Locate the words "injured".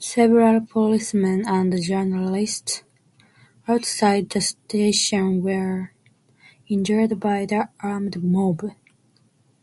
6.66-7.20